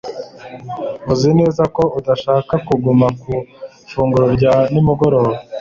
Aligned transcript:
Uzi 1.11 1.29
neza 1.39 1.63
ko 1.75 1.83
udashaka 1.99 2.53
kuguma 2.67 3.07
ku 3.21 3.33
ifunguro 3.85 4.25
rya 4.37 4.53
nimugoroba 4.71 5.31